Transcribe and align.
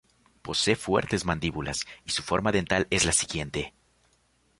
Posee 0.41 0.75
fuertes 0.75 1.25
mandíbulas, 1.25 1.85
y 2.05 2.09
su 2.09 2.23
fórmula 2.23 2.51
dental 2.53 2.87
es 2.89 3.05
la 3.05 3.11
siguiente:. 3.11 3.71